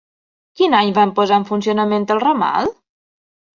[0.61, 2.75] Quin any van posar en funcionament el ramal?